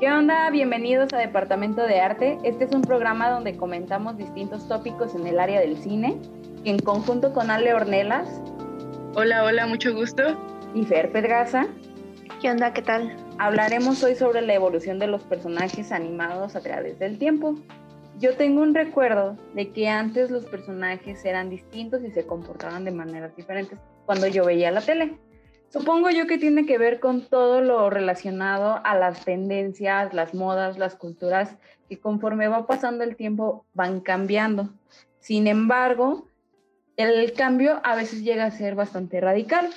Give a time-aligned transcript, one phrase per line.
[0.00, 0.48] ¿Qué onda?
[0.48, 2.38] Bienvenidos a Departamento de Arte.
[2.42, 6.18] Este es un programa donde comentamos distintos tópicos en el área del cine,
[6.64, 8.40] en conjunto con Ale Ornelas.
[9.14, 10.22] Hola, hola, mucho gusto.
[10.74, 11.66] Y Fer Pedraza.
[12.40, 12.72] ¿Qué onda?
[12.72, 13.14] ¿Qué tal?
[13.36, 17.56] Hablaremos hoy sobre la evolución de los personajes animados a través del tiempo.
[18.18, 22.92] Yo tengo un recuerdo de que antes los personajes eran distintos y se comportaban de
[22.92, 25.18] maneras diferentes cuando yo veía la tele.
[25.70, 30.78] Supongo yo que tiene que ver con todo lo relacionado a las tendencias, las modas,
[30.78, 31.56] las culturas,
[31.88, 34.70] que conforme va pasando el tiempo van cambiando.
[35.20, 36.26] Sin embargo,
[36.96, 39.70] el cambio a veces llega a ser bastante radical.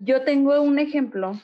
[0.00, 1.40] Yo tengo un ejemplo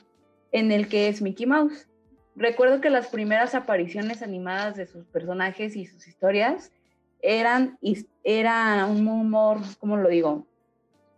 [0.51, 1.89] en el que es Mickey Mouse.
[2.35, 6.71] Recuerdo que las primeras apariciones animadas de sus personajes y sus historias
[7.23, 7.79] eran,
[8.23, 10.45] era un humor, ¿cómo lo digo?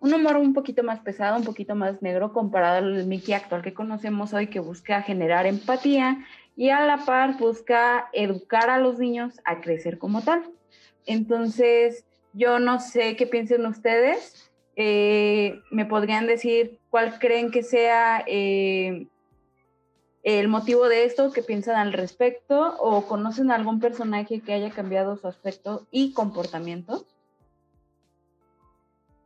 [0.01, 3.73] Un humor un poquito más pesado, un poquito más negro comparado al Mickey actual que
[3.73, 9.39] conocemos hoy, que busca generar empatía y a la par busca educar a los niños
[9.45, 10.43] a crecer como tal.
[11.05, 14.51] Entonces, yo no sé qué piensen ustedes.
[14.75, 19.05] Eh, ¿Me podrían decir cuál creen que sea eh,
[20.23, 21.31] el motivo de esto?
[21.31, 22.75] ¿Qué piensan al respecto?
[22.79, 27.05] ¿O conocen algún personaje que haya cambiado su aspecto y comportamiento?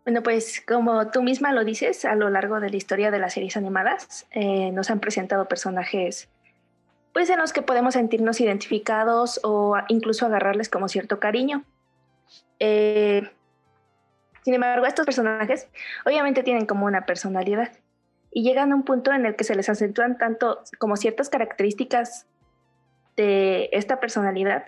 [0.05, 3.33] Bueno, pues como tú misma lo dices, a lo largo de la historia de las
[3.33, 6.29] series animadas eh, nos han presentado personajes
[7.11, 11.63] pues en los que podemos sentirnos identificados o incluso agarrarles como cierto cariño.
[12.59, 13.27] Eh,
[14.43, 15.67] sin embargo, estos personajes
[16.05, 17.71] obviamente tienen como una personalidad
[18.31, 22.27] y llegan a un punto en el que se les acentúan tanto como ciertas características
[23.15, 24.65] de esta personalidad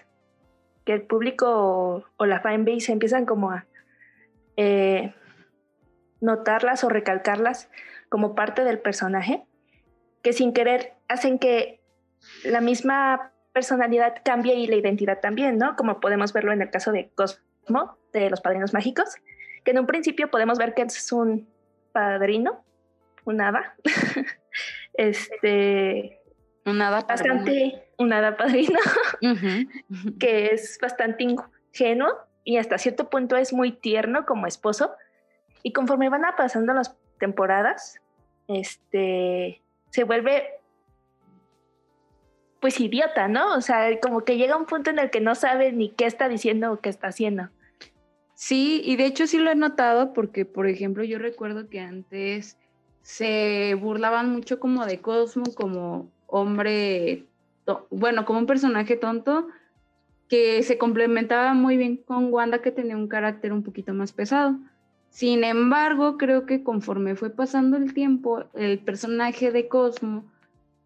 [0.83, 3.65] que el público o, la fanbase empiezan como a
[4.55, 5.13] eh,
[6.21, 7.69] notarlas o recalcarlas
[8.09, 9.45] como parte del personaje,
[10.21, 11.81] que sin querer hacen que
[12.43, 15.75] la misma personalidad cambie y la identidad también, ¿no?
[15.75, 19.15] Como podemos verlo en el caso de Cosmo, de los Padrinos Mágicos,
[19.63, 21.49] que en un principio podemos ver que es un
[21.91, 22.63] padrino,
[23.25, 23.75] un hada,
[24.93, 26.21] este...
[26.65, 28.79] Un hada bastante, un hada padrino,
[30.19, 32.13] que es bastante ingenuo
[32.43, 34.93] y hasta cierto punto es muy tierno como esposo,
[35.67, 37.99] y conforme van pasando las temporadas,
[38.47, 40.43] este, se vuelve
[42.61, 43.53] pues idiota, ¿no?
[43.53, 46.29] O sea, como que llega un punto en el que no sabe ni qué está
[46.29, 47.49] diciendo o qué está haciendo.
[48.33, 52.57] Sí, y de hecho sí lo he notado porque, por ejemplo, yo recuerdo que antes
[53.01, 57.25] se burlaban mucho como de Cosmo, como hombre,
[57.89, 59.49] bueno, como un personaje tonto,
[60.29, 64.57] que se complementaba muy bien con Wanda, que tenía un carácter un poquito más pesado.
[65.09, 70.25] Sin embargo, creo que conforme fue pasando el tiempo, el personaje de Cosmo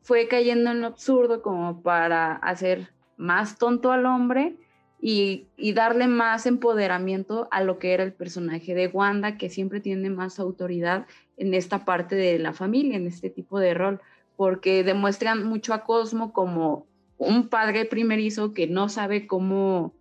[0.01, 4.55] fue cayendo en lo absurdo como para hacer más tonto al hombre
[5.01, 10.09] y, darle más empoderamiento a lo que era el personaje de Wanda, que siempre tiene
[10.09, 11.07] más autoridad
[11.37, 13.99] en esta parte de la familia, en este tipo de rol,
[14.35, 16.85] porque demuestran mucho a Cosmo como
[17.17, 19.93] un padre primerizo que no sabe cómo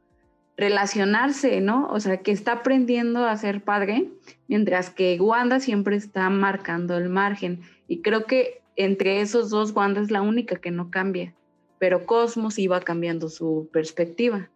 [0.61, 1.89] relacionarse, ¿no?
[1.89, 4.09] O sea, que está aprendiendo a ser padre,
[4.47, 7.63] mientras que Wanda siempre está marcando el margen.
[7.89, 11.35] Y creo que entre esos dos, Wanda es la única que no cambia,
[11.79, 14.51] pero Cosmos iba cambiando su perspectiva.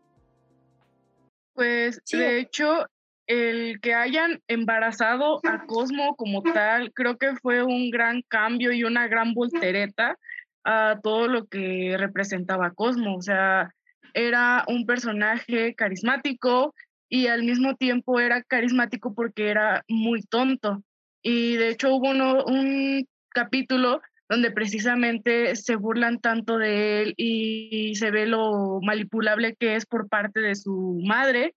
[1.54, 2.86] Pues de hecho,
[3.26, 8.84] el que hayan embarazado a Cosmo como tal, creo que fue un gran cambio y
[8.84, 10.18] una gran voltereta
[10.64, 13.16] a todo lo que representaba Cosmo.
[13.16, 13.72] O sea,
[14.14, 16.74] era un personaje carismático
[17.08, 20.82] y al mismo tiempo era carismático porque era muy tonto.
[21.22, 28.10] Y de hecho hubo un capítulo donde precisamente se burlan tanto de él y se
[28.10, 31.54] ve lo manipulable que es por parte de su madre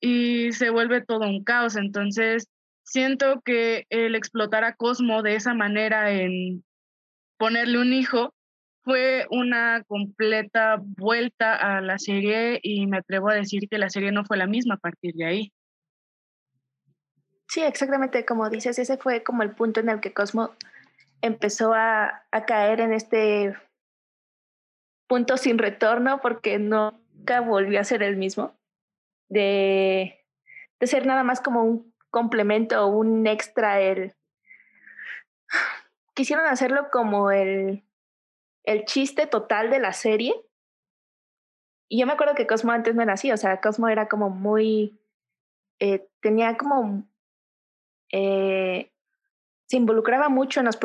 [0.00, 1.76] y se vuelve todo un caos.
[1.76, 2.48] Entonces,
[2.84, 6.64] siento que el explotar a Cosmo de esa manera en
[7.38, 8.32] ponerle un hijo
[8.86, 14.12] fue una completa vuelta a la serie y me atrevo a decir que la serie
[14.12, 15.52] no fue la misma a partir de ahí.
[17.48, 20.54] Sí, exactamente como dices, ese fue como el punto en el que Cosmo
[21.20, 23.56] empezó a, caer en este
[25.08, 28.56] punto sin retorno porque nunca volvió a ser el mismo,
[29.28, 30.24] de,
[30.78, 33.80] de ser nada más como un complemento o un extra.
[33.80, 34.14] El...
[36.14, 37.85] Quisieron hacerlo como el
[38.66, 40.34] el chiste total de la serie.
[41.88, 44.28] Y yo me acuerdo que Cosmo antes no era así, o sea, Cosmo era como
[44.28, 44.98] muy,
[45.78, 47.04] eh, tenía como,
[48.12, 48.90] eh,
[49.66, 50.78] se involucraba mucho en los,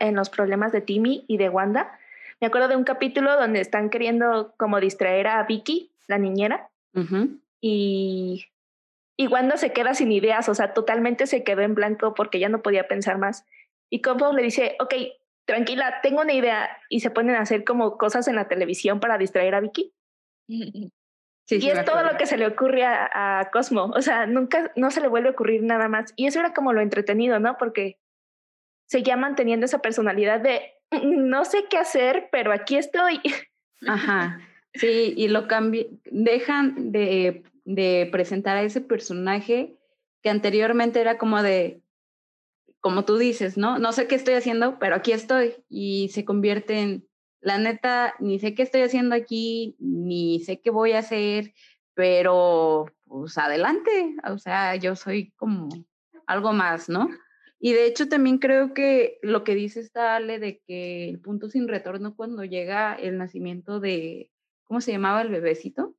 [0.00, 1.98] en los problemas de Timmy y de Wanda,
[2.40, 6.70] Me acuerdo de un capítulo donde están queriendo como distraer a Vicky, la niñera,
[7.60, 8.46] y,
[9.16, 12.48] y Wanda se queda sin ideas, o sea, totalmente se quedó en blanco porque ya
[12.48, 13.44] no podía pensar más.
[13.90, 14.94] Y Combo le dice, ok,
[15.46, 19.16] tranquila, tengo una idea, y se ponen a hacer como cosas en la televisión para
[19.16, 19.94] distraer a Vicky.
[20.48, 20.90] y
[21.48, 25.00] es todo lo que se le ocurre a, a, Cosmo, o sea, nunca, no se
[25.00, 26.12] le vuelve a ocurrir nada más.
[26.16, 27.56] Y eso era como lo entretenido, ¿no?
[27.56, 27.98] Porque
[28.86, 33.20] seguía manteniendo esa personalidad de, mm, no sé qué hacer, pero aquí estoy.
[33.86, 34.40] Ajá,
[34.74, 39.76] sí, y lo cambian, dejan de, de presentar a ese personaje
[40.22, 41.80] que anteriormente era como de,
[42.86, 43.80] como tú dices, ¿no?
[43.80, 47.08] No sé qué estoy haciendo, pero aquí estoy y se convierte en,
[47.40, 51.52] la neta, ni sé qué estoy haciendo aquí, ni sé qué voy a hacer,
[51.94, 55.68] pero pues adelante, o sea, yo soy como
[56.28, 57.08] algo más, ¿no?
[57.58, 61.50] Y de hecho también creo que lo que dice esta Ale de que el punto
[61.50, 64.30] sin retorno cuando llega el nacimiento de,
[64.62, 65.96] ¿cómo se llamaba el bebecito?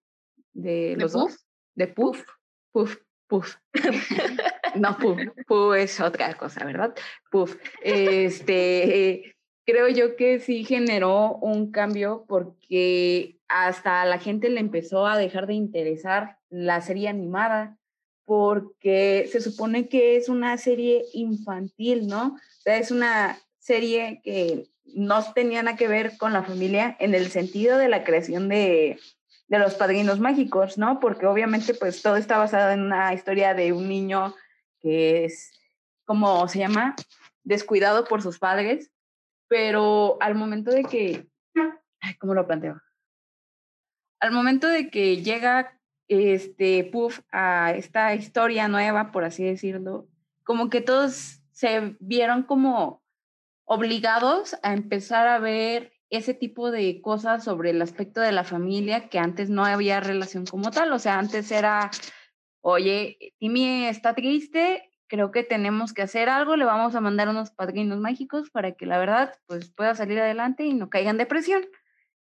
[0.53, 2.23] De los dos, de Puff,
[2.71, 2.95] Puff,
[3.27, 3.57] Puff.
[4.79, 6.93] no, Puff, Puff es otra cosa, ¿verdad?
[7.31, 7.55] Puff.
[7.81, 9.35] Este,
[9.65, 15.47] creo yo que sí generó un cambio porque hasta la gente le empezó a dejar
[15.47, 17.77] de interesar la serie animada
[18.25, 22.35] porque se supone que es una serie infantil, ¿no?
[22.35, 27.15] O sea, es una serie que no tenía nada que ver con la familia en
[27.15, 28.99] el sentido de la creación de,
[29.47, 30.99] de los padrinos mágicos, ¿no?
[30.99, 34.35] Porque obviamente pues todo está basado en una historia de un niño
[34.79, 35.51] que es,
[36.05, 36.95] ¿cómo se llama?
[37.43, 38.91] Descuidado por sus padres,
[39.47, 41.27] pero al momento de que,
[42.19, 42.81] ¿cómo lo planteo?
[44.19, 50.07] Al momento de que llega este, puff, a esta historia nueva, por así decirlo,
[50.43, 53.03] como que todos se vieron como
[53.65, 59.09] obligados a empezar a ver ese tipo de cosas sobre el aspecto de la familia
[59.09, 61.91] que antes no había relación como tal, o sea, antes era,
[62.71, 67.51] oye, Timmy está triste, creo que tenemos que hacer algo, le vamos a mandar unos
[67.51, 71.65] padrinos mágicos para que la verdad pues pueda salir adelante y no caiga en depresión.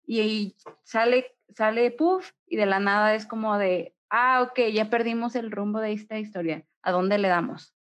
[0.06, 4.90] Y, y sale sale puff y de la nada es como de, ah, ok, ya
[4.90, 7.74] perdimos el rumbo de esta historia, ¿a dónde le damos?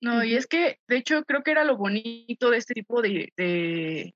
[0.00, 3.32] No, y es que, de hecho, creo que era lo bonito de este tipo de,
[3.36, 4.14] de,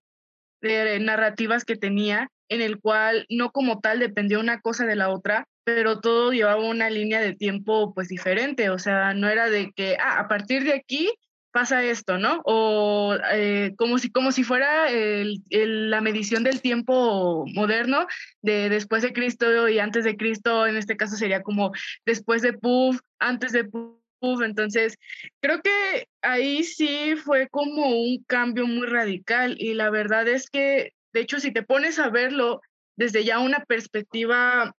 [0.60, 5.10] de narrativas que tenía, en el cual no como tal dependía una cosa de la
[5.10, 9.70] otra, pero todo llevaba una línea de tiempo pues diferente, o sea, no era de
[9.76, 11.10] que, ah, a partir de aquí
[11.50, 12.40] pasa esto, ¿no?
[12.44, 18.06] O eh, como, si, como si fuera el, la medición del tiempo moderno
[18.42, 21.72] de después de Cristo y antes de Cristo, en este caso sería como
[22.06, 23.97] después de Puff, antes de Puff.
[24.20, 24.96] Entonces,
[25.40, 30.92] creo que ahí sí fue como un cambio muy radical y la verdad es que,
[31.12, 32.60] de hecho, si te pones a verlo
[32.96, 34.74] desde ya una perspectiva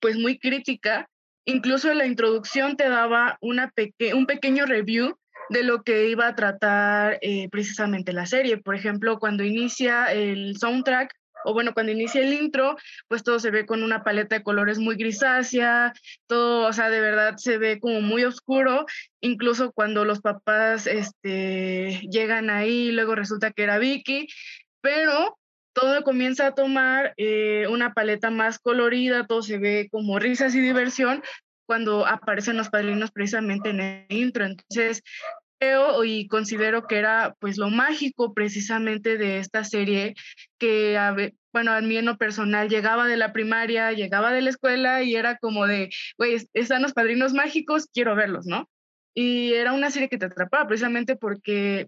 [0.00, 1.08] pues muy crítica,
[1.44, 5.16] incluso en la introducción te daba una peque un pequeño review
[5.48, 8.58] de lo que iba a tratar eh, precisamente la serie.
[8.58, 11.12] Por ejemplo, cuando inicia el soundtrack,
[11.44, 12.76] o bueno, cuando inicia el intro,
[13.08, 15.92] pues todo se ve con una paleta de colores muy grisácea,
[16.26, 18.86] todo, o sea, de verdad se ve como muy oscuro,
[19.20, 24.26] incluso cuando los papás este, llegan ahí, luego resulta que era Vicky,
[24.80, 25.38] pero
[25.72, 30.60] todo comienza a tomar eh, una paleta más colorida, todo se ve como risas y
[30.60, 31.22] diversión,
[31.66, 34.44] cuando aparecen los padrinos precisamente en el intro.
[34.44, 35.02] Entonces,
[35.62, 40.14] creo y considero que era pues lo mágico precisamente de esta serie
[40.58, 40.98] que
[41.52, 45.14] bueno, a mí en lo personal llegaba de la primaria, llegaba de la escuela y
[45.14, 48.68] era como de, güey, están los padrinos mágicos, quiero verlos, ¿no?
[49.14, 51.86] Y era una serie que te atrapaba precisamente porque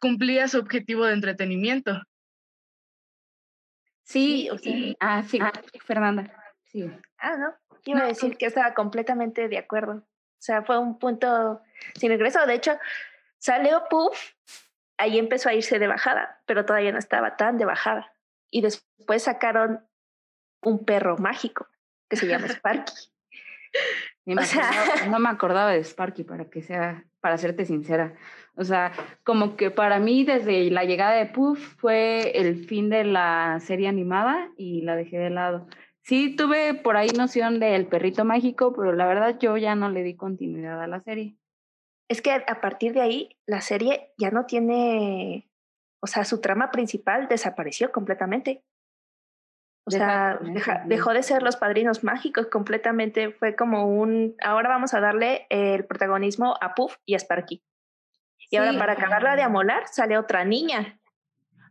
[0.00, 2.00] cumplía su objetivo de entretenimiento.
[4.04, 5.52] Sí, o sea, ah, sí, ah,
[5.84, 6.30] Fernanda,
[6.64, 6.88] sí.
[7.18, 7.54] Ah, no,
[7.86, 9.94] iba a decir que estaba completamente de acuerdo.
[10.38, 11.62] O sea, fue un punto
[11.94, 12.44] sin regreso.
[12.46, 12.72] De hecho,
[13.38, 14.32] Salió Puff,
[14.98, 18.14] ahí empezó a irse de bajada, pero todavía no estaba tan de bajada.
[18.50, 19.86] Y después sacaron
[20.62, 21.66] un perro mágico
[22.08, 22.94] que se llama Sparky.
[24.24, 28.14] no me acordaba de Sparky para que sea, para serte sincera.
[28.56, 33.04] O sea, como que para mí desde la llegada de Puff fue el fin de
[33.04, 35.68] la serie animada y la dejé de lado.
[36.02, 40.04] Sí tuve por ahí noción del perrito mágico, pero la verdad yo ya no le
[40.04, 41.36] di continuidad a la serie
[42.08, 45.50] es que a partir de ahí la serie ya no tiene,
[46.00, 48.64] o sea, su trama principal desapareció completamente.
[49.88, 50.40] O sea,
[50.86, 53.30] dejó de ser los padrinos mágicos completamente.
[53.30, 57.62] Fue como un, ahora vamos a darle el protagonismo a Puff y a Sparky.
[58.50, 60.98] Y ahora para acabarla de amolar sale otra niña.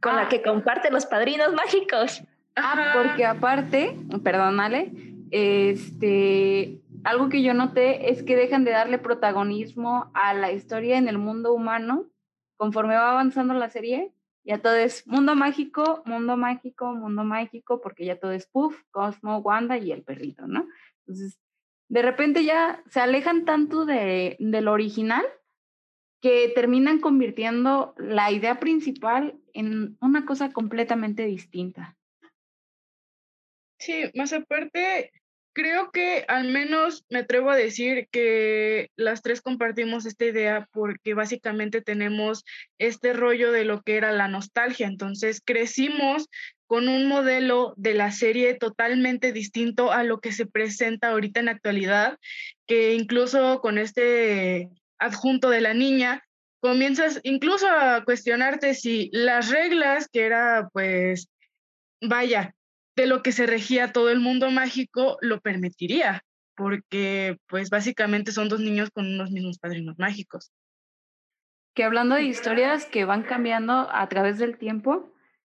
[0.02, 0.30] con la ah.
[0.30, 2.24] que comparte los padrinos mágicos.
[2.56, 4.92] Ah, porque aparte, perdónale,
[5.32, 11.08] este, algo que yo noté es que dejan de darle protagonismo a la historia en
[11.08, 12.10] el mundo humano
[12.58, 14.12] conforme va avanzando la serie.
[14.44, 19.38] Ya todo es mundo mágico, mundo mágico, mundo mágico, porque ya todo es Puff, Cosmo,
[19.38, 20.68] Wanda y el perrito, ¿no?
[21.06, 21.40] Entonces,
[21.90, 25.24] de repente ya se alejan tanto de, del original
[26.22, 31.96] que terminan convirtiendo la idea principal en una cosa completamente distinta.
[33.78, 35.12] Sí, más aparte,
[35.56, 41.14] creo que al menos me atrevo a decir que las tres compartimos esta idea porque
[41.14, 42.44] básicamente tenemos
[42.78, 44.86] este rollo de lo que era la nostalgia.
[44.86, 46.28] Entonces crecimos
[46.68, 51.46] con un modelo de la serie totalmente distinto a lo que se presenta ahorita en
[51.46, 52.20] la actualidad,
[52.68, 54.70] que incluso con este
[55.00, 56.24] adjunto de la niña,
[56.60, 61.30] comienzas incluso a cuestionarte si las reglas, que era pues,
[62.02, 62.56] vaya,
[62.96, 66.24] de lo que se regía todo el mundo mágico, lo permitiría,
[66.56, 70.52] porque pues básicamente son dos niños con unos mismos padrinos mágicos.
[71.74, 75.12] Que hablando de historias que van cambiando a través del tiempo,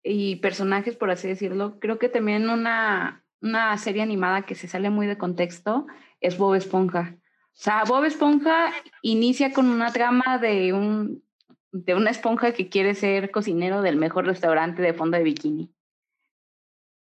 [0.07, 1.79] y personajes, por así decirlo.
[1.81, 5.87] Creo que también una, una serie animada que se sale muy de contexto
[6.21, 7.17] es Bob Esponja.
[7.19, 11.25] O sea, Bob Esponja inicia con una trama de, un,
[11.73, 15.73] de una esponja que quiere ser cocinero del mejor restaurante de fondo de bikini.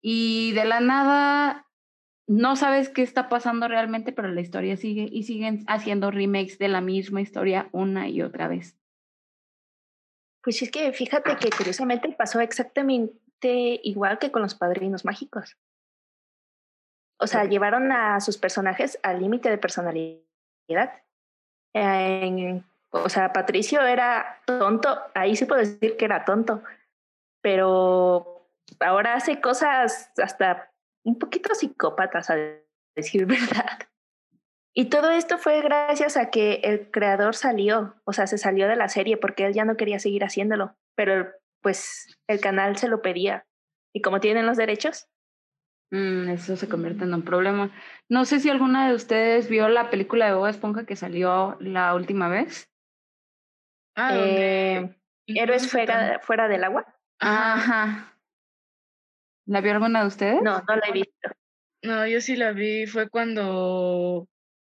[0.06, 1.66] Y de la nada
[2.26, 6.68] no sabes qué está pasando realmente, pero la historia sigue y siguen haciendo remakes de
[6.68, 8.76] la misma historia una y otra vez.
[10.42, 15.56] Pues es que fíjate que curiosamente pasó exactamente igual que con los padrinos mágicos.
[17.18, 21.02] O sea, llevaron a sus personajes al límite de personalidad.
[22.90, 26.62] o sea, Patricio era tonto, ahí sí puedo decir que era tonto,
[27.40, 28.33] pero
[28.80, 30.70] ahora hace cosas hasta
[31.04, 32.36] un poquito psicópatas, a
[32.96, 33.88] decir verdad.
[34.76, 38.74] Y todo esto fue gracias a que el creador salió, o sea, se salió de
[38.76, 41.30] la serie porque él ya no quería seguir haciéndolo, pero
[41.62, 43.46] pues el canal se lo pedía.
[43.94, 45.08] Y como tienen los derechos.
[45.92, 47.70] Mm, eso se convierte en un problema.
[48.08, 51.94] No sé si alguna de ustedes vio la película de Bob Esponja que salió la
[51.94, 52.68] última vez.
[53.96, 56.84] Ah, eh, Héroes fuera, fuera del agua.
[57.20, 58.13] Ajá.
[59.46, 60.42] ¿La vio alguna de ustedes?
[60.42, 61.30] No, no la he visto.
[61.82, 62.86] No, yo sí la vi.
[62.86, 64.26] Fue cuando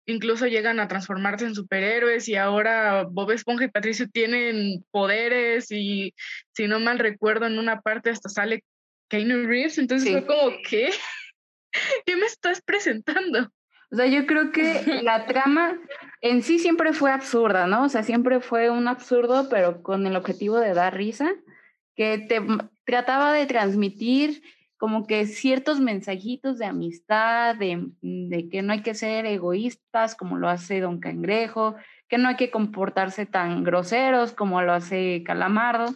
[0.08, 6.14] incluso llegan a transformarse en superhéroes y ahora Bob Esponja y Patricio tienen poderes y
[6.54, 8.64] si no mal recuerdo en una parte hasta sale
[9.10, 10.90] Keanu Reeves, entonces fue como, ¿qué?
[12.06, 13.52] ¿Qué me estás presentando?
[13.92, 15.78] O sea, yo creo que la trama
[16.22, 17.84] en sí siempre fue absurda, ¿no?
[17.84, 21.34] O sea, siempre fue un absurdo, pero con el objetivo de dar risa,
[21.96, 22.42] que te
[22.86, 24.42] trataba de transmitir
[24.78, 30.38] como que ciertos mensajitos de amistad, de, de, que no hay que ser egoístas como
[30.38, 31.76] lo hace Don Cangrejo,
[32.08, 35.94] que no hay que comportarse tan groseros como lo hace Calamardo,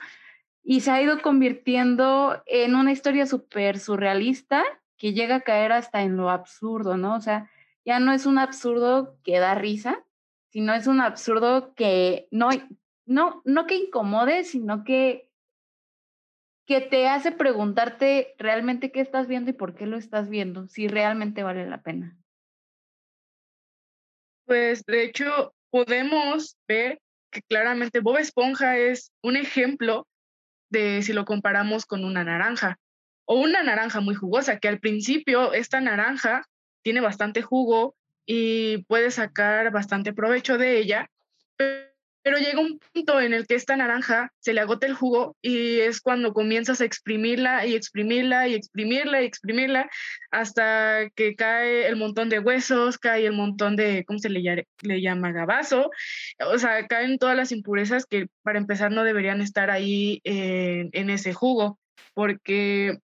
[0.63, 4.63] y se ha ido convirtiendo en una historia súper surrealista
[4.97, 7.15] que llega a caer hasta en lo absurdo, ¿no?
[7.15, 7.50] O sea,
[7.85, 10.03] ya no es un absurdo que da risa,
[10.50, 12.50] sino es un absurdo que no,
[13.05, 15.30] no, no que incomode, sino que
[16.65, 20.88] que te hace preguntarte realmente qué estás viendo y por qué lo estás viendo, si
[20.88, 22.18] realmente vale la pena.
[24.46, 27.00] Pues de hecho, podemos ver
[27.32, 30.08] que claramente Bob Esponja es un ejemplo
[30.70, 32.77] de si lo comparamos con una naranja
[33.25, 36.46] o una naranja muy jugosa, que al principio esta naranja
[36.82, 41.10] tiene bastante jugo y puede sacar bastante provecho de ella,
[42.24, 45.80] pero llega un punto en el que esta naranja se le agota el jugo y
[45.80, 49.90] es cuando comienzas a exprimirla y exprimirla y exprimirla y exprimirla
[50.32, 55.01] hasta que cae el montón de huesos, cae el montón de, ¿cómo se le, le
[55.01, 55.32] llama?
[55.32, 55.90] Gabazo.
[56.51, 61.34] O sea, caen todas las impurezas que para empezar no deberían estar ahí en ese
[61.34, 61.80] jugo,
[62.13, 63.00] porque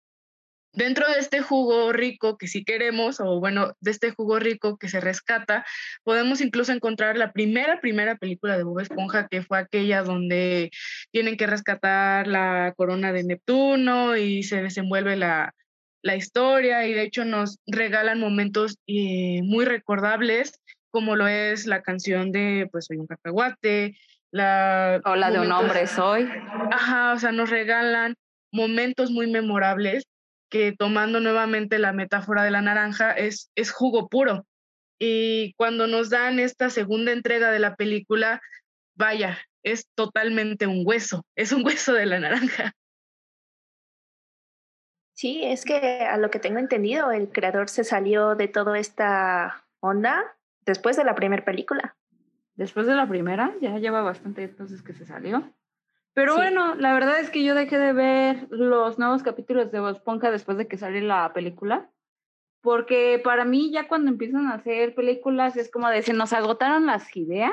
[0.77, 4.89] dentro de este jugo rico que sí queremos, o bueno, de este jugo rico que
[4.89, 5.65] se rescata,
[6.03, 10.69] podemos incluso encontrar la primera, primera película de Bob Esponja, que fue aquella donde
[11.12, 15.55] tienen que rescatar la corona de Neptuno y se desenvuelve la,
[16.03, 21.81] la historia y de hecho nos regalan momentos eh, muy recordables, como lo es la
[21.81, 23.98] canción de Pues soy un cacahuate,
[24.31, 25.01] la...
[25.05, 26.29] O la de un hombre soy.
[26.72, 28.13] Ajá, o sea, nos regalan
[28.51, 30.03] momentos muy memorables
[30.50, 34.46] que tomando nuevamente la metáfora de la naranja, es, es jugo puro.
[35.00, 38.42] Y cuando nos dan esta segunda entrega de la película,
[38.96, 42.74] vaya, es totalmente un hueso, es un hueso de la naranja.
[45.13, 49.66] Sí, es que a lo que tengo entendido, el creador se salió de toda esta
[49.80, 51.96] onda después de la primera película.
[52.54, 55.51] Después de la primera, ya lleva bastante entonces que se salió.
[56.18, 60.32] Pero bueno, la verdad es que yo dejé de ver los nuevos capítulos de Esponja
[60.32, 61.92] después de que salió la película.
[62.64, 66.88] Porque para mí ya cuando empiezan a hacer películas es como de se nos agotaron
[66.88, 67.52] las ideas.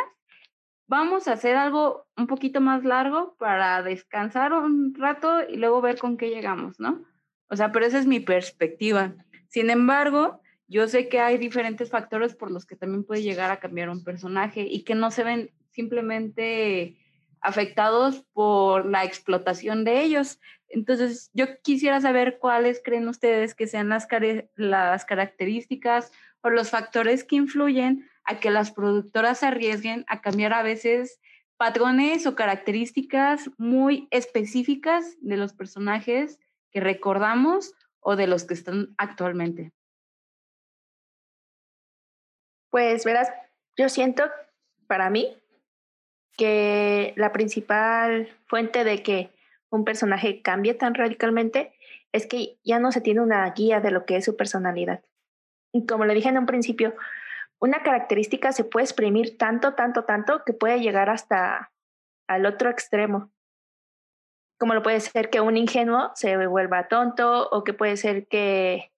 [0.86, 5.98] Vamos a hacer algo un poquito más largo para descansar un rato y luego ver
[5.98, 7.04] con qué llegamos, ¿no?
[7.50, 9.12] O sea, pero esa es mi perspectiva.
[9.48, 13.60] Sin embargo, yo sé que hay diferentes factores por los que también puede llegar a
[13.60, 16.96] cambiar un personaje y que no se ven simplemente
[17.44, 20.40] afectados por la explotación de ellos.
[20.68, 24.08] Entonces, yo quisiera saber cuáles creen ustedes que sean las,
[24.56, 26.10] las características
[26.40, 31.20] o los factores que influyen a que las productoras se arriesguen a cambiar a veces
[31.58, 36.40] patrones o características muy específicas de los personajes
[36.72, 39.72] que recordamos o de los que están actualmente.
[42.70, 43.30] Pues verás,
[43.76, 44.24] yo siento
[44.86, 45.36] para mí
[46.36, 49.30] que la principal fuente de que
[49.70, 51.72] un personaje cambie tan radicalmente
[52.12, 55.02] es que ya no se tiene una guía de lo que es su personalidad.
[55.72, 56.94] Y como le dije en un principio,
[57.60, 61.72] una característica se puede exprimir tanto, tanto, tanto que puede llegar hasta
[62.28, 63.32] al otro extremo.
[64.58, 68.92] Como lo puede ser que un ingenuo se vuelva tonto o que puede ser que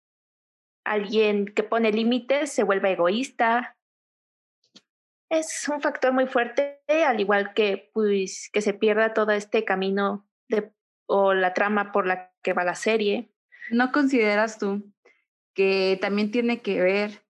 [0.85, 3.76] alguien que pone límites se vuelva egoísta
[5.29, 10.29] es un factor muy fuerte, al igual que pues que se pierda todo este camino
[10.49, 10.73] de,
[11.07, 13.31] o la trama por la que va la serie.
[13.71, 14.93] ¿No consideras tú
[15.55, 17.25] que también tiene que ver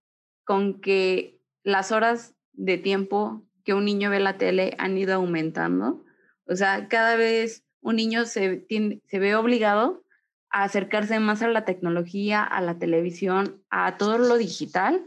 [0.44, 6.04] con que las horas de tiempo que un niño ve la tele han ido aumentando?
[6.46, 10.04] O sea, cada vez un niño se, tiene, se ve obligado
[10.50, 15.06] a acercarse más a la tecnología, a la televisión, a todo lo digital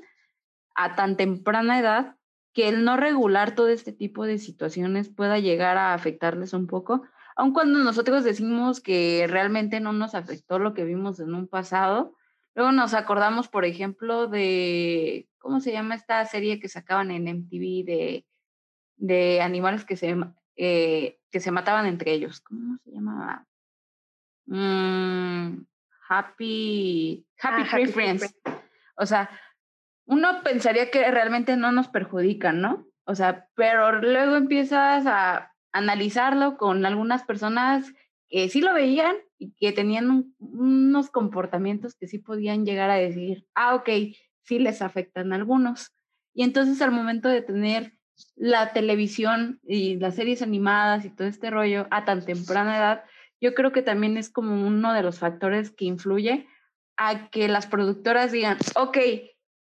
[0.76, 2.16] a tan temprana edad
[2.54, 7.04] que el no regular todo este tipo de situaciones pueda llegar a afectarles un poco,
[7.36, 12.16] aun cuando nosotros decimos que realmente no nos afectó lo que vimos en un pasado.
[12.56, 17.86] Luego nos acordamos, por ejemplo, de, ¿cómo se llama esta serie que sacaban en MTV
[17.86, 18.26] de,
[18.98, 20.18] de animales que se,
[20.58, 22.42] eh, que se mataban entre ellos?
[22.42, 23.48] ¿Cómo se llama?
[24.48, 25.66] Mm,
[26.10, 28.36] happy, Happy, ah, Friends.
[28.98, 29.30] O sea,
[30.10, 32.88] uno pensaría que realmente no nos perjudican, ¿no?
[33.06, 37.94] O sea, pero luego empiezas a analizarlo con algunas personas
[38.28, 43.46] que sí lo veían y que tenían unos comportamientos que sí podían llegar a decir,
[43.54, 43.90] ah, ok,
[44.42, 45.92] sí les afectan a algunos.
[46.34, 47.94] Y entonces al momento de tener
[48.36, 53.04] la televisión y las series animadas y todo este rollo a tan temprana edad,
[53.40, 56.48] yo creo que también es como uno de los factores que influye
[56.98, 58.98] a que las productoras digan, ok,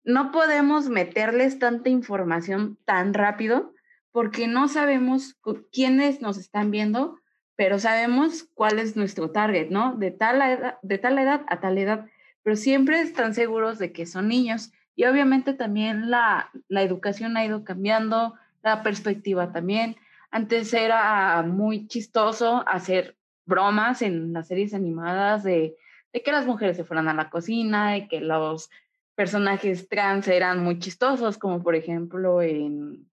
[0.07, 3.75] no podemos meterles tanta información tan rápido
[4.13, 5.37] porque no sabemos
[5.73, 7.19] quiénes nos están viendo,
[7.57, 9.97] pero sabemos cuál es nuestro target, ¿no?
[9.97, 12.07] De tal, edad, de tal edad a tal edad,
[12.45, 14.73] pero siempre están seguros de que son niños.
[14.95, 19.97] Y obviamente también la, la educación ha ido cambiando, la perspectiva también.
[20.31, 25.77] Antes era muy chistoso hacer bromas en las series animadas de,
[26.13, 28.71] de que las mujeres se fueran a la cocina, de que los
[29.17, 33.11] personajes trans eran muy chistosos, como por ejemplo en,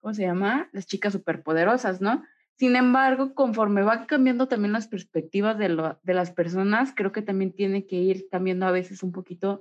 [0.00, 0.70] ¿cómo se llama?
[0.72, 2.24] Las chicas superpoderosas, ¿no?
[2.56, 7.84] Sin embargo, conforme va cambiando también las perspectivas de las personas, creo que también tiene
[7.84, 9.60] que ir cambiando a veces un poquito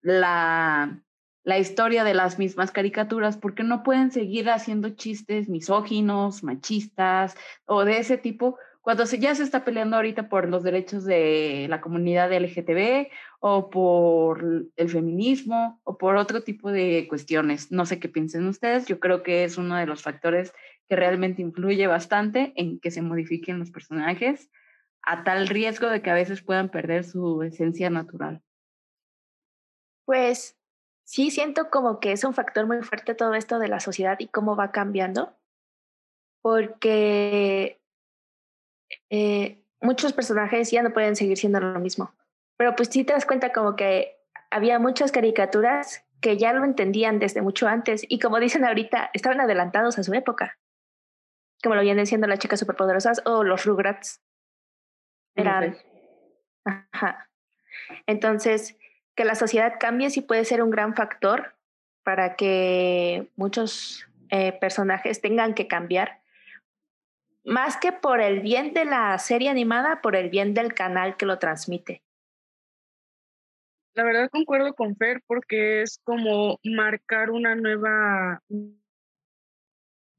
[0.00, 1.02] la,
[1.44, 7.84] la historia de las mismas caricaturas, porque no pueden seguir haciendo chistes misóginos, machistas o
[7.84, 11.82] de ese tipo, cuando se, ya se está peleando ahorita por los derechos de la
[11.82, 13.08] comunidad LGTB
[13.40, 17.72] o por el feminismo o por otro tipo de cuestiones.
[17.72, 20.52] No sé qué piensen ustedes, yo creo que es uno de los factores
[20.88, 24.50] que realmente influye bastante en que se modifiquen los personajes
[25.02, 28.42] a tal riesgo de que a veces puedan perder su esencia natural.
[30.04, 30.58] Pues
[31.04, 34.28] sí, siento como que es un factor muy fuerte todo esto de la sociedad y
[34.28, 35.34] cómo va cambiando,
[36.42, 37.80] porque
[39.08, 42.12] eh, muchos personajes ya no pueden seguir siendo lo mismo.
[42.60, 44.18] Pero pues sí te das cuenta como que
[44.50, 49.40] había muchas caricaturas que ya lo entendían desde mucho antes y como dicen ahorita, estaban
[49.40, 50.58] adelantados a su época.
[51.62, 54.20] Como lo vienen siendo las chicas superpoderosas o los Rugrats.
[55.36, 55.78] Eran...
[56.66, 57.30] Ajá.
[58.06, 58.76] Entonces,
[59.14, 61.54] que la sociedad cambie sí puede ser un gran factor
[62.02, 66.20] para que muchos eh, personajes tengan que cambiar
[67.42, 71.24] más que por el bien de la serie animada, por el bien del canal que
[71.24, 72.02] lo transmite.
[74.00, 78.42] La verdad concuerdo con Fer porque es como marcar una nueva,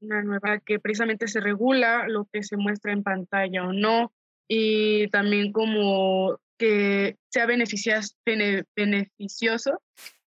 [0.00, 4.12] una nueva que precisamente se regula lo que se muestra en pantalla o no
[4.46, 9.82] y también como que sea beneficioso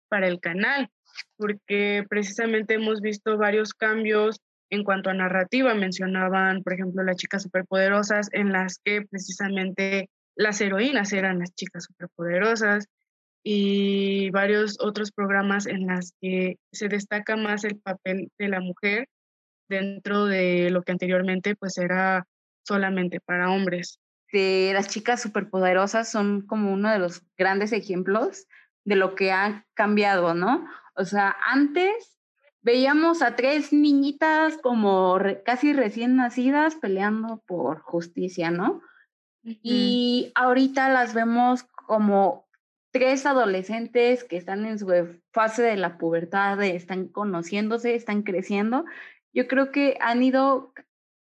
[0.09, 0.89] para el canal,
[1.37, 5.75] porque precisamente hemos visto varios cambios en cuanto a narrativa.
[5.75, 11.83] Mencionaban, por ejemplo, las chicas superpoderosas, en las que precisamente las heroínas eran las chicas
[11.83, 12.87] superpoderosas
[13.47, 19.07] y varios otros programas en las que se destaca más el papel de la mujer
[19.69, 22.25] dentro de lo que anteriormente pues era
[22.63, 23.99] solamente para hombres.
[24.33, 28.47] De las chicas superpoderosas son como uno de los grandes ejemplos
[28.83, 30.67] de lo que ha cambiado, ¿no?
[30.95, 32.17] O sea, antes
[32.63, 38.81] veíamos a tres niñitas como casi recién nacidas peleando por justicia, ¿no?
[39.43, 42.44] Y ahorita las vemos como
[42.95, 44.87] tres adolescentes que están en su
[45.33, 48.85] fase de la pubertad, están conociéndose, están creciendo.
[49.33, 50.71] Yo creo que han ido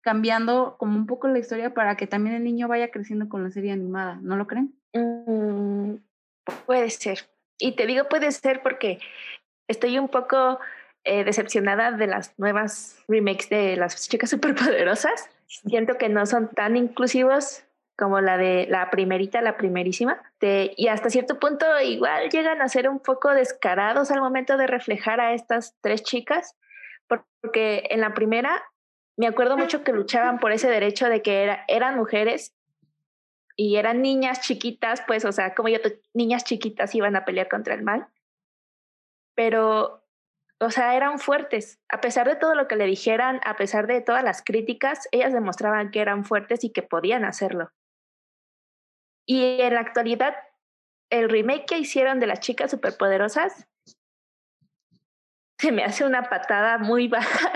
[0.03, 3.51] cambiando como un poco la historia para que también el niño vaya creciendo con la
[3.51, 4.75] serie animada, ¿no lo creen?
[4.92, 5.95] Mm,
[6.66, 7.21] puede ser.
[7.59, 8.99] Y te digo puede ser porque
[9.66, 10.61] estoy un poco
[11.05, 15.31] eh, decepcionada de las nuevas remakes de las chicas superpoderosas.
[15.47, 17.62] Siento que no son tan inclusivos
[17.97, 20.21] como la de la primerita, la primerísima.
[20.41, 25.21] y hasta cierto punto igual llegan a ser un poco descarados al momento de reflejar
[25.21, 26.57] a estas tres chicas,
[27.09, 28.63] porque en la primera
[29.17, 32.55] me acuerdo mucho que luchaban por ese derecho de que era, eran mujeres
[33.57, 35.79] y eran niñas chiquitas, pues, o sea, como yo,
[36.13, 38.07] niñas chiquitas iban a pelear contra el mal.
[39.35, 40.05] Pero,
[40.61, 41.81] o sea, eran fuertes.
[41.89, 45.33] A pesar de todo lo que le dijeran, a pesar de todas las críticas, ellas
[45.33, 47.73] demostraban que eran fuertes y que podían hacerlo.
[49.27, 50.37] Y en la actualidad,
[51.11, 53.67] el remake que hicieron de las chicas superpoderosas
[55.59, 57.53] se me hace una patada muy baja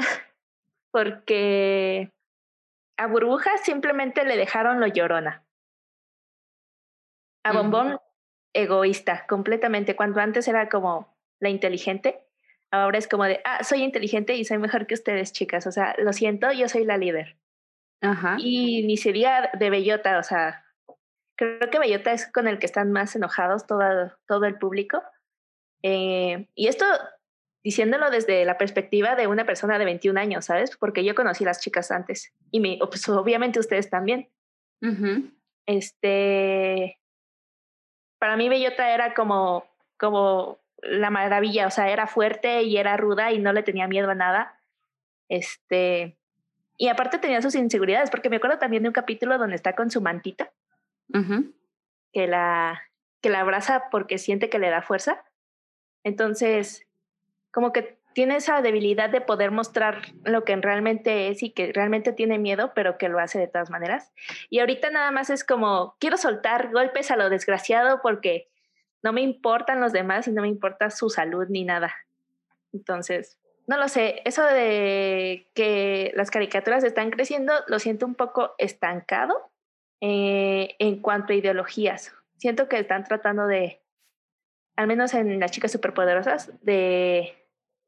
[0.90, 2.11] porque
[2.98, 5.44] a Burbuja simplemente le dejaron lo llorona.
[7.44, 7.98] A Bombón,
[8.52, 9.96] egoísta, completamente.
[9.96, 12.26] Cuando antes era como la inteligente,
[12.70, 15.66] ahora es como de, ah, soy inteligente y soy mejor que ustedes, chicas.
[15.66, 17.37] O sea, lo siento, yo soy la líder.
[18.02, 18.37] Ajá.
[18.38, 20.66] Y ni sería de Bellota, o sea,
[21.40, 25.03] creo que Bellota es con el que están más enojados todo, todo el público.
[25.83, 26.85] Eh, y esto
[27.64, 30.76] diciéndolo desde la perspectiva de una persona de 21 años, ¿sabes?
[30.76, 34.29] Porque yo conocí a las chicas antes y me, pues, obviamente ustedes también.
[35.66, 36.98] Este,
[38.18, 39.64] para mí Bellota era como,
[39.98, 44.11] como la maravilla, o sea, era fuerte y era ruda y no le tenía miedo
[44.11, 44.61] a nada.
[45.29, 46.18] Este,
[46.76, 49.90] y aparte tenía sus inseguridades, porque me acuerdo también de un capítulo donde está con
[49.90, 50.50] su mantita,
[52.12, 52.82] que, la,
[53.20, 55.24] que la abraza porque siente que le da fuerza.
[56.04, 56.86] Entonces,
[57.50, 62.12] como que tiene esa debilidad de poder mostrar lo que realmente es y que realmente
[62.12, 64.12] tiene miedo, pero que lo hace de todas maneras.
[64.48, 68.48] Y ahorita nada más es como, quiero soltar golpes a lo desgraciado porque
[69.02, 71.94] no me importan los demás y no me importa su salud ni nada.
[72.72, 78.54] Entonces, no lo sé, eso de que las caricaturas están creciendo, lo siento un poco
[78.58, 79.50] estancado
[80.00, 82.12] eh, en cuanto a ideologías.
[82.38, 83.82] Siento que están tratando de,
[84.76, 87.34] al menos en las chicas superpoderosas, de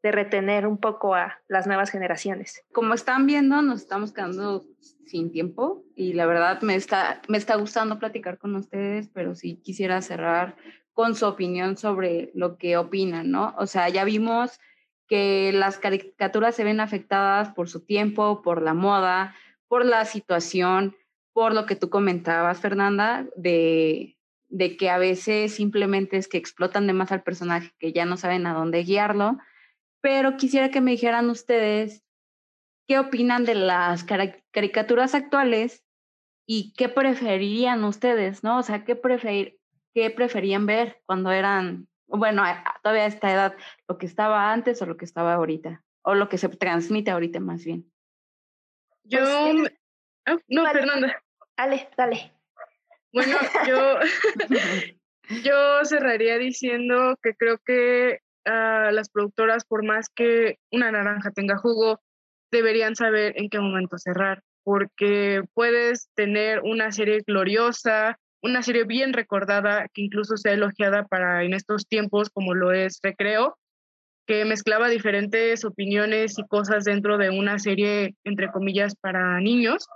[0.02, 2.64] de retener un poco a las nuevas generaciones.
[2.72, 4.64] Como están viendo, nos estamos quedando
[5.06, 9.60] sin tiempo y la verdad me está, me está gustando platicar con ustedes, pero sí
[9.62, 10.56] quisiera cerrar
[10.92, 13.54] con su opinión sobre lo que opinan, ¿no?
[13.56, 14.58] O sea, ya vimos
[15.06, 19.34] que las caricaturas se ven afectadas por su tiempo, por la moda,
[19.68, 20.96] por la situación,
[21.32, 24.16] por lo que tú comentabas, Fernanda, de,
[24.48, 28.16] de que a veces simplemente es que explotan de más al personaje, que ya no
[28.16, 29.38] saben a dónde guiarlo
[30.02, 32.04] pero quisiera que me dijeran ustedes
[32.86, 35.84] qué opinan de las caricaturas actuales
[36.44, 38.58] y qué preferirían ustedes, ¿no?
[38.58, 39.56] O sea, qué, prefer
[39.94, 42.42] qué preferían ver cuando eran, bueno,
[42.82, 43.54] todavía a esta edad,
[43.88, 47.38] lo que estaba antes o lo que estaba ahorita, o lo que se transmite ahorita
[47.38, 47.90] más bien.
[49.04, 49.72] Yo, pues,
[50.26, 51.22] ah, no, Fernanda.
[51.56, 52.32] Dale, dale.
[53.12, 53.36] Bueno,
[53.68, 53.98] yo,
[55.44, 62.00] yo cerraría diciendo que creo que las productoras, por más que una naranja tenga jugo,
[62.50, 69.12] deberían saber en qué momento cerrar, porque puedes tener una serie gloriosa, una serie bien
[69.12, 73.56] recordada, que incluso sea elogiada para en estos tiempos, como lo es Recreo,
[74.26, 79.86] que mezclaba diferentes opiniones y cosas dentro de una serie, entre comillas, para niños,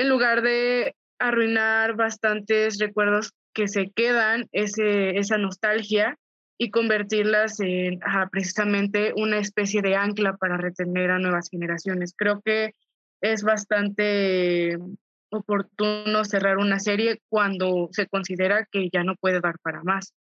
[0.00, 6.16] en lugar de arruinar bastantes recuerdos que se quedan ese, esa nostalgia
[6.58, 8.00] y convertirlas en
[8.32, 12.14] precisamente una especie de ancla para retener a nuevas generaciones.
[12.16, 12.74] Creo que
[13.20, 14.78] es bastante
[15.30, 20.14] oportuno cerrar una serie cuando se considera que ya no puede dar para más.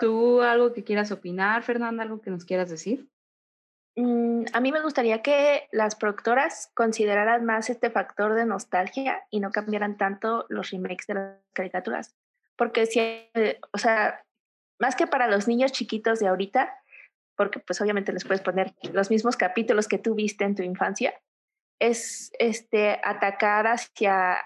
[0.00, 3.11] ¿Tú algo que quieras opinar, Fernanda, algo que nos quieras decir?
[3.96, 9.40] Mm, a mí me gustaría que las productoras consideraran más este factor de nostalgia y
[9.40, 12.14] no cambiaran tanto los remakes de las caricaturas.
[12.56, 14.24] Porque si, eh, o sea,
[14.78, 16.74] más que para los niños chiquitos de ahorita,
[17.36, 21.14] porque pues obviamente les puedes poner los mismos capítulos que tú viste en tu infancia,
[21.78, 24.38] es este atacar hacia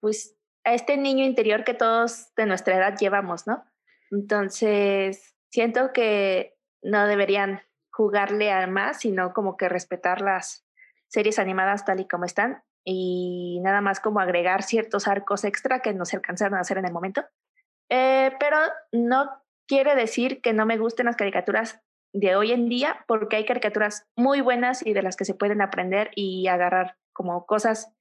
[0.00, 3.64] pues a este niño interior que todos de nuestra edad llevamos, ¿no?
[4.10, 10.66] Entonces, siento que no deberían jugarle a más, sino como que respetar las
[11.08, 15.92] series animadas tal y como están y nada más como agregar ciertos arcos extra que
[15.92, 17.24] no se alcanzaron a hacer en el momento.
[17.88, 18.56] Eh, pero
[18.90, 19.30] no
[19.68, 21.80] quiere decir que no me gusten las caricaturas
[22.12, 25.62] de hoy en día, porque hay caricaturas muy buenas y de las que se pueden
[25.62, 27.92] aprender y agarrar como cosas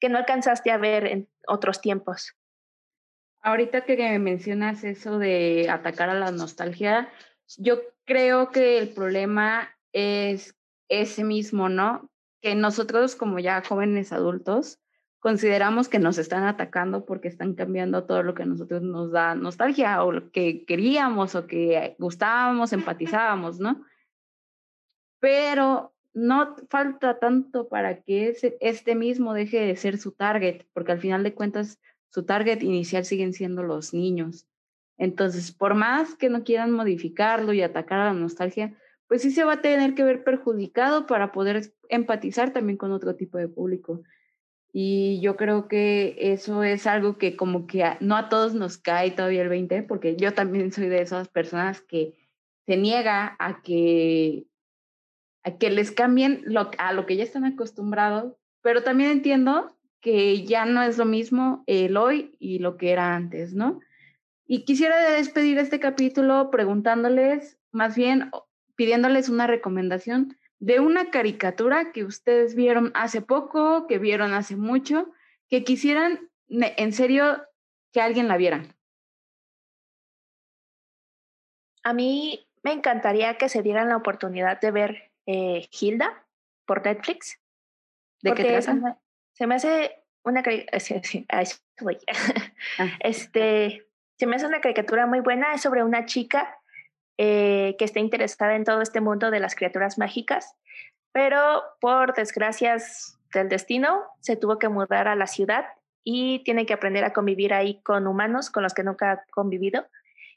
[0.00, 2.36] que no alcanzaste a ver en otros tiempos.
[3.40, 7.10] Ahorita que mencionas eso de atacar a la nostalgia,
[7.58, 10.56] yo creo que el problema es
[10.88, 12.10] ese mismo, ¿no?
[12.40, 14.78] Que nosotros como ya jóvenes adultos
[15.20, 19.36] consideramos que nos están atacando porque están cambiando todo lo que a nosotros nos da
[19.36, 23.84] nostalgia o lo que queríamos o que gustábamos, empatizábamos, ¿no?
[25.20, 30.92] Pero no falta tanto para que ese, este mismo deje de ser su target, porque
[30.92, 34.46] al final de cuentas su target inicial siguen siendo los niños.
[34.98, 38.76] Entonces, por más que no quieran modificarlo y atacar a la nostalgia,
[39.08, 43.14] pues sí se va a tener que ver perjudicado para poder empatizar también con otro
[43.14, 44.02] tipo de público.
[44.72, 49.10] Y yo creo que eso es algo que como que no a todos nos cae
[49.10, 52.14] todavía el 20, porque yo también soy de esas personas que
[52.64, 54.46] se niega a que,
[55.42, 56.44] a que les cambien
[56.78, 61.64] a lo que ya están acostumbrados, pero también entiendo que ya no es lo mismo
[61.66, 63.80] el hoy y lo que era antes, ¿no?
[64.52, 68.30] Y quisiera despedir este capítulo preguntándoles, más bien
[68.76, 75.10] pidiéndoles una recomendación de una caricatura que ustedes vieron hace poco, que vieron hace mucho,
[75.48, 77.42] que quisieran en serio
[77.94, 78.62] que alguien la viera.
[81.82, 86.26] A mí me encantaría que se dieran la oportunidad de ver eh, Hilda
[86.66, 87.40] por Netflix.
[88.20, 89.00] ¿De qué trata?
[89.32, 90.42] Se me, hace una
[92.78, 92.98] ah.
[93.00, 93.88] este,
[94.22, 95.52] se me hace una caricatura muy buena.
[95.52, 96.56] Es sobre una chica
[97.18, 100.54] eh, que está interesada en todo este mundo de las criaturas mágicas,
[101.10, 105.64] pero por desgracias del destino se tuvo que mudar a la ciudad
[106.04, 109.88] y tiene que aprender a convivir ahí con humanos con los que nunca ha convivido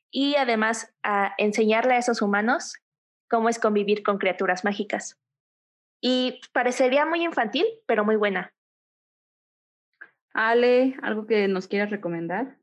[0.09, 2.77] y además a enseñarle a esos humanos
[3.29, 5.21] cómo es convivir con criaturas mágicas.
[6.01, 8.51] Y parecería muy infantil, pero muy buena.
[10.33, 12.57] Ale, ¿algo que nos quieras recomendar?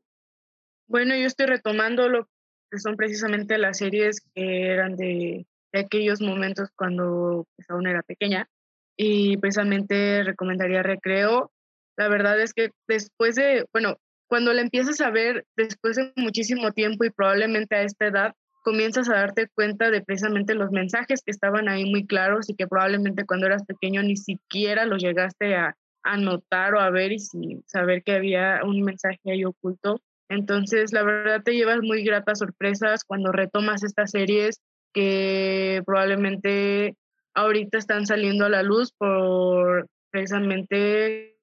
[0.87, 2.27] Bueno, yo estoy retomando lo
[2.69, 8.47] que son precisamente las series que eran de, aquellos momentos cuando pues, aún era pequeña.
[8.95, 11.51] Y precisamente recomendaría Recreo.
[11.97, 16.71] La verdad es que después de, bueno, cuando la empiezas a ver después de muchísimo
[16.71, 21.31] tiempo y probablemente a esta edad, comienzas a darte cuenta de precisamente los mensajes que
[21.31, 25.75] estaban ahí muy claros y que probablemente cuando eras pequeño ni siquiera los llegaste a,
[26.03, 30.01] a notar o a ver y sin saber que había un mensaje ahí oculto.
[30.33, 36.95] Entonces, la verdad te llevas muy gratas sorpresas cuando retomas estas series que probablemente
[37.35, 41.37] ahorita están saliendo a la luz por precisamente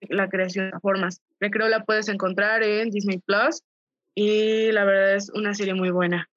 [0.00, 1.20] la creación de formas.
[1.40, 3.62] Creo la puedes encontrar en Disney Plus
[4.14, 6.28] y la verdad es una serie muy buena.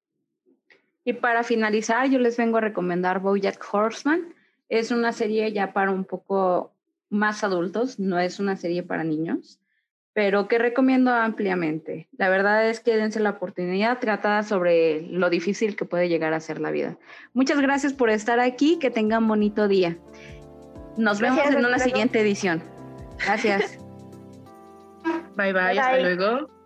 [1.04, 4.34] Y para finalizar, yo les vengo a recomendar BoJack Horseman.
[4.68, 6.72] Es una serie ya para un poco
[7.08, 9.59] más adultos, no es una serie para niños
[10.20, 12.06] pero que recomiendo ampliamente.
[12.18, 16.40] La verdad es que dense la oportunidad, trata sobre lo difícil que puede llegar a
[16.40, 16.98] ser la vida.
[17.32, 19.96] Muchas gracias por estar aquí, que tengan bonito día.
[20.98, 22.62] Nos vemos en una siguiente edición.
[23.24, 23.78] Gracias.
[25.38, 26.59] bye, bye, hasta luego.